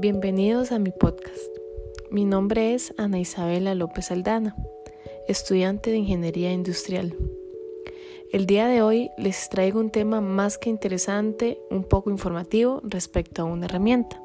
Bienvenidos 0.00 0.72
a 0.72 0.78
mi 0.78 0.92
podcast. 0.92 1.36
Mi 2.10 2.24
nombre 2.24 2.72
es 2.72 2.94
Ana 2.96 3.18
Isabela 3.18 3.74
López 3.74 4.10
Aldana, 4.10 4.56
estudiante 5.28 5.90
de 5.90 5.98
Ingeniería 5.98 6.50
Industrial. 6.54 7.14
El 8.32 8.46
día 8.46 8.66
de 8.66 8.80
hoy 8.80 9.10
les 9.18 9.50
traigo 9.50 9.78
un 9.78 9.90
tema 9.90 10.22
más 10.22 10.56
que 10.56 10.70
interesante, 10.70 11.60
un 11.70 11.84
poco 11.84 12.10
informativo 12.10 12.80
respecto 12.82 13.42
a 13.42 13.44
una 13.44 13.66
herramienta. 13.66 14.18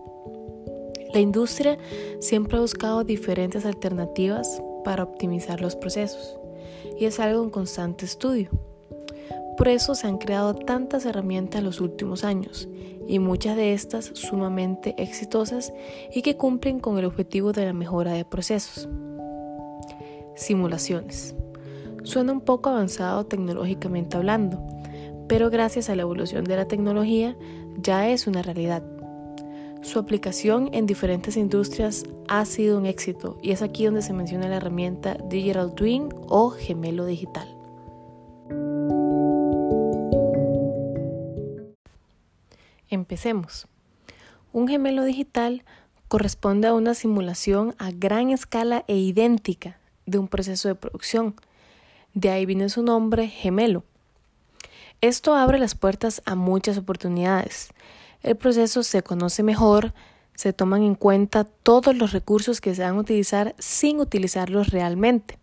La 1.13 1.19
industria 1.19 1.77
siempre 2.21 2.55
ha 2.55 2.61
buscado 2.61 3.03
diferentes 3.03 3.65
alternativas 3.65 4.63
para 4.85 5.03
optimizar 5.03 5.59
los 5.59 5.75
procesos 5.75 6.39
y 6.97 7.03
es 7.03 7.19
algo 7.19 7.43
en 7.43 7.49
constante 7.49 8.05
estudio. 8.05 8.49
Por 9.57 9.67
eso 9.67 9.93
se 9.93 10.07
han 10.07 10.19
creado 10.19 10.55
tantas 10.55 11.05
herramientas 11.05 11.59
en 11.59 11.65
los 11.65 11.81
últimos 11.81 12.23
años 12.23 12.69
y 13.07 13.19
muchas 13.19 13.55
de 13.55 13.73
estas 13.73 14.05
sumamente 14.13 14.95
exitosas 14.97 15.73
y 16.13 16.21
que 16.21 16.37
cumplen 16.37 16.79
con 16.79 16.97
el 16.97 17.05
objetivo 17.05 17.51
de 17.51 17.65
la 17.65 17.73
mejora 17.73 18.13
de 18.13 18.25
procesos. 18.25 18.89
Simulaciones. 20.35 21.35
Suena 22.03 22.33
un 22.33 22.41
poco 22.41 22.69
avanzado 22.69 23.25
tecnológicamente 23.25 24.17
hablando, 24.17 24.63
pero 25.27 25.49
gracias 25.49 25.89
a 25.89 25.95
la 25.95 26.03
evolución 26.03 26.43
de 26.43 26.55
la 26.55 26.67
tecnología 26.67 27.35
ya 27.77 28.09
es 28.09 28.27
una 28.27 28.41
realidad. 28.41 28.83
Su 29.81 29.99
aplicación 29.99 30.69
en 30.73 30.87
diferentes 30.87 31.37
industrias 31.37 32.05
ha 32.27 32.43
sido 32.45 32.77
un 32.77 32.85
éxito 32.85 33.37
y 33.41 33.51
es 33.51 33.61
aquí 33.61 33.85
donde 33.85 34.01
se 34.01 34.13
menciona 34.13 34.49
la 34.49 34.57
herramienta 34.57 35.17
Digital 35.29 35.73
Twin 35.75 36.09
o 36.27 36.49
gemelo 36.49 37.05
digital. 37.05 37.54
Empecemos. 42.89 43.67
Un 44.51 44.67
gemelo 44.67 45.03
digital 45.03 45.63
corresponde 46.07 46.67
a 46.67 46.73
una 46.73 46.93
simulación 46.93 47.75
a 47.77 47.91
gran 47.91 48.29
escala 48.29 48.85
e 48.87 48.95
idéntica 48.95 49.79
de 50.05 50.19
un 50.19 50.27
proceso 50.27 50.67
de 50.67 50.75
producción. 50.75 51.35
De 52.13 52.29
ahí 52.29 52.45
viene 52.45 52.69
su 52.69 52.83
nombre 52.83 53.27
gemelo. 53.27 53.83
Esto 55.01 55.35
abre 55.35 55.57
las 55.57 55.75
puertas 55.75 56.21
a 56.25 56.35
muchas 56.35 56.77
oportunidades. 56.77 57.69
El 58.23 58.37
proceso 58.37 58.83
se 58.83 59.03
conoce 59.03 59.43
mejor, 59.43 59.93
se 60.35 60.53
toman 60.53 60.83
en 60.83 60.95
cuenta 60.95 61.43
todos 61.43 61.95
los 61.95 62.11
recursos 62.11 62.61
que 62.61 62.75
se 62.75 62.83
van 62.83 62.95
a 62.95 62.99
utilizar 62.99 63.55
sin 63.57 63.99
utilizarlos 63.99 64.69
realmente. 64.69 65.37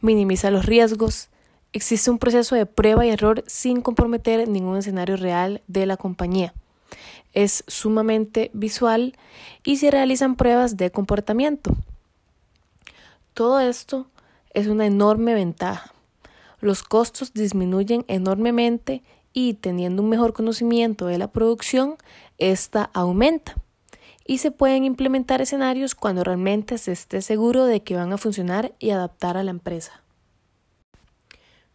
Minimiza 0.00 0.50
los 0.50 0.66
riesgos. 0.66 1.30
Existe 1.72 2.10
un 2.10 2.18
proceso 2.18 2.54
de 2.54 2.66
prueba 2.66 3.04
y 3.06 3.10
error 3.10 3.44
sin 3.46 3.80
comprometer 3.80 4.46
ningún 4.46 4.76
escenario 4.76 5.16
real 5.16 5.62
de 5.66 5.86
la 5.86 5.96
compañía 5.96 6.54
es 7.32 7.64
sumamente 7.66 8.50
visual 8.54 9.14
y 9.64 9.76
se 9.76 9.90
realizan 9.90 10.36
pruebas 10.36 10.76
de 10.76 10.90
comportamiento. 10.90 11.76
Todo 13.34 13.60
esto 13.60 14.06
es 14.54 14.66
una 14.66 14.86
enorme 14.86 15.34
ventaja. 15.34 15.92
Los 16.60 16.82
costos 16.82 17.34
disminuyen 17.34 18.04
enormemente 18.08 19.02
y 19.34 19.54
teniendo 19.54 20.02
un 20.02 20.08
mejor 20.08 20.32
conocimiento 20.32 21.04
de 21.04 21.18
la 21.18 21.28
producción, 21.28 21.96
esta 22.38 22.90
aumenta. 22.94 23.56
Y 24.24 24.38
se 24.38 24.50
pueden 24.50 24.84
implementar 24.84 25.42
escenarios 25.42 25.94
cuando 25.94 26.24
realmente 26.24 26.78
se 26.78 26.92
esté 26.92 27.20
seguro 27.20 27.66
de 27.66 27.82
que 27.82 27.96
van 27.96 28.14
a 28.14 28.18
funcionar 28.18 28.74
y 28.78 28.90
adaptar 28.90 29.36
a 29.36 29.44
la 29.44 29.50
empresa. 29.50 30.02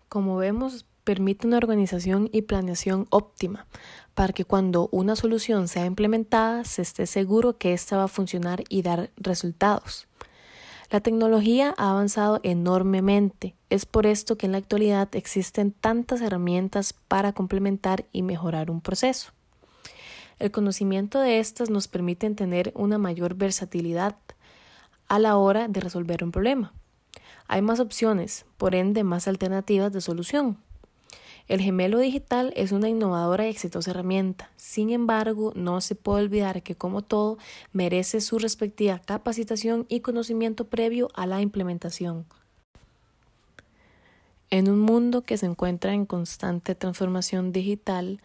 Como 0.09 0.35
vemos, 0.35 0.87
permite 1.03 1.47
una 1.47 1.57
organización 1.57 2.29
y 2.31 2.43
planeación 2.43 3.07
óptima 3.09 3.67
para 4.13 4.33
que 4.33 4.45
cuando 4.45 4.89
una 4.91 5.15
solución 5.15 5.67
sea 5.67 5.85
implementada 5.85 6.63
se 6.63 6.81
esté 6.81 7.05
seguro 7.07 7.57
que 7.57 7.73
ésta 7.73 7.97
va 7.97 8.03
a 8.03 8.07
funcionar 8.07 8.63
y 8.69 8.81
dar 8.81 9.09
resultados. 9.17 10.07
La 10.91 10.99
tecnología 10.99 11.73
ha 11.77 11.91
avanzado 11.91 12.41
enormemente. 12.43 13.55
Es 13.69 13.85
por 13.85 14.05
esto 14.05 14.37
que 14.37 14.45
en 14.45 14.51
la 14.51 14.57
actualidad 14.57 15.07
existen 15.15 15.71
tantas 15.71 16.19
herramientas 16.19 16.93
para 17.07 17.31
complementar 17.31 18.05
y 18.11 18.23
mejorar 18.23 18.69
un 18.69 18.81
proceso. 18.81 19.31
El 20.37 20.51
conocimiento 20.51 21.19
de 21.19 21.39
estas 21.39 21.69
nos 21.69 21.87
permite 21.87 22.29
tener 22.31 22.73
una 22.75 22.97
mayor 22.97 23.35
versatilidad 23.35 24.17
a 25.07 25.19
la 25.19 25.37
hora 25.37 25.67
de 25.69 25.79
resolver 25.79 26.23
un 26.23 26.31
problema. 26.31 26.73
Hay 27.47 27.61
más 27.61 27.79
opciones, 27.79 28.45
por 28.57 28.75
ende 28.75 29.03
más 29.03 29.27
alternativas 29.27 29.93
de 29.93 30.01
solución. 30.01 30.57
El 31.47 31.61
gemelo 31.61 31.99
digital 31.99 32.53
es 32.55 32.71
una 32.71 32.89
innovadora 32.89 33.47
y 33.47 33.49
exitosa 33.49 33.91
herramienta. 33.91 34.51
Sin 34.55 34.89
embargo, 34.91 35.51
no 35.55 35.81
se 35.81 35.95
puede 35.95 36.23
olvidar 36.23 36.63
que 36.63 36.75
como 36.75 37.01
todo, 37.01 37.37
merece 37.73 38.21
su 38.21 38.39
respectiva 38.39 38.99
capacitación 38.99 39.85
y 39.89 40.01
conocimiento 40.01 40.65
previo 40.65 41.09
a 41.13 41.25
la 41.25 41.41
implementación. 41.41 42.25
En 44.49 44.69
un 44.69 44.79
mundo 44.79 45.21
que 45.21 45.37
se 45.37 45.45
encuentra 45.45 45.93
en 45.93 46.05
constante 46.05 46.75
transformación 46.75 47.53
digital, 47.53 48.19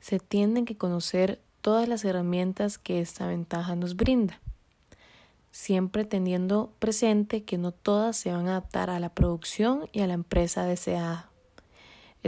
se 0.00 0.18
tienen 0.18 0.64
que 0.64 0.76
conocer 0.76 1.40
todas 1.60 1.88
las 1.88 2.04
herramientas 2.04 2.78
que 2.78 3.00
esta 3.00 3.26
ventaja 3.26 3.76
nos 3.76 3.94
brinda, 3.94 4.40
siempre 5.52 6.04
teniendo 6.04 6.72
presente 6.78 7.44
que 7.44 7.58
no 7.58 7.72
todas 7.72 8.16
se 8.16 8.32
van 8.32 8.48
a 8.48 8.52
adaptar 8.52 8.90
a 8.90 9.00
la 9.00 9.10
producción 9.10 9.88
y 9.92 10.00
a 10.00 10.06
la 10.06 10.14
empresa 10.14 10.64
deseada. 10.64 11.30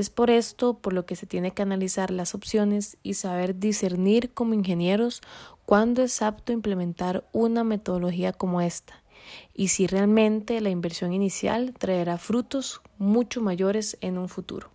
Es 0.01 0.09
por 0.09 0.31
esto 0.31 0.79
por 0.79 0.95
lo 0.95 1.05
que 1.05 1.15
se 1.15 1.27
tiene 1.27 1.51
que 1.51 1.61
analizar 1.61 2.11
las 2.11 2.35
opciones 2.35 2.97
y 3.03 3.13
saber 3.13 3.59
discernir 3.59 4.33
como 4.33 4.55
ingenieros 4.55 5.21
cuándo 5.67 6.03
es 6.03 6.23
apto 6.23 6.55
implementar 6.55 7.29
una 7.33 7.65
metodología 7.65 8.33
como 8.33 8.63
esta 8.63 8.95
y 9.53 9.69
si 9.69 9.87
realmente 9.87 10.59
la 10.63 10.71
inversión 10.71 11.13
inicial 11.13 11.75
traerá 11.79 12.17
frutos 12.17 12.81
mucho 12.97 13.43
mayores 13.43 13.99
en 14.01 14.17
un 14.17 14.31
futuro. 14.31 14.71